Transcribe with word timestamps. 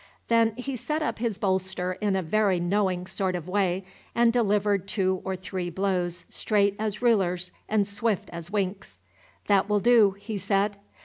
Then 0.29 0.55
he 0.55 0.75
set 0.75 1.03
up 1.03 1.19
his 1.19 1.37
bolster 1.37 1.91
in 2.01 2.15
a 2.15 2.23
very 2.23 2.59
knowing 2.59 3.05
sort 3.05 3.35
of 3.35 3.47
way, 3.47 3.85
and 4.15 4.33
delivered 4.33 4.87
two 4.87 5.21
or 5.23 5.35
three 5.35 5.69
blows 5.69 6.25
straight 6.27 6.75
as 6.79 7.03
rulers 7.03 7.51
and 7.69 7.85
swift 7.85 8.27
as 8.33 8.49
winks. 8.49 8.97
"That 9.45 9.69
will 9.69 9.79
do," 9.79 10.15
he 10.19 10.39
said. 10.39 10.77